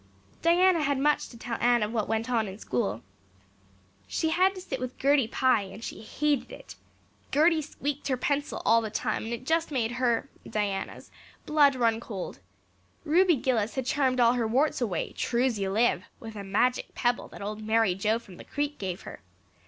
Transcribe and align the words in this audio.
Diana 0.41 0.81
had 0.81 0.97
much 0.97 1.29
to 1.29 1.37
tell 1.37 1.59
Anne 1.61 1.83
of 1.83 1.93
what 1.93 2.07
went 2.09 2.27
on 2.27 2.47
in 2.47 2.57
school. 2.57 3.03
She 4.07 4.29
had 4.29 4.55
to 4.55 4.61
sit 4.61 4.79
with 4.79 4.97
Gertie 4.97 5.27
Pye 5.27 5.61
and 5.61 5.83
she 5.83 6.01
hated 6.01 6.51
it; 6.51 6.73
Gertie 7.31 7.61
squeaked 7.61 8.07
her 8.07 8.17
pencil 8.17 8.63
all 8.65 8.81
the 8.81 8.89
time 8.89 9.25
and 9.25 9.31
it 9.31 9.45
just 9.45 9.69
made 9.69 9.91
her 9.91 10.27
Diana's 10.49 11.11
blood 11.45 11.75
run 11.75 11.99
cold; 11.99 12.39
Ruby 13.05 13.35
Gillis 13.35 13.75
had 13.75 13.85
charmed 13.85 14.19
all 14.19 14.33
her 14.33 14.47
warts 14.47 14.81
away, 14.81 15.11
true's 15.15 15.59
you 15.59 15.69
live, 15.69 16.05
with 16.19 16.35
a 16.35 16.43
magic 16.43 16.95
pebble 16.95 17.27
that 17.27 17.43
old 17.43 17.61
Mary 17.61 17.93
Joe 17.93 18.17
from 18.17 18.37
the 18.37 18.43
Creek 18.43 18.79
gave 18.79 19.01
her. 19.01 19.21